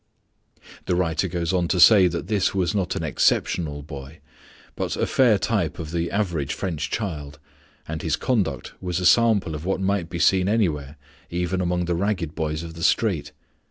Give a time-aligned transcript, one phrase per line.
[0.87, 4.17] The writer goes on to say that this was not an exceptional boy,
[4.75, 7.37] but a fair type of the average French child,
[7.87, 10.97] and his conduct was a sample of what might be seen anywhere,
[11.29, 13.31] even among the ragged boys of the street.